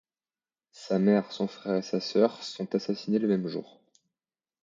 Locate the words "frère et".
1.47-1.81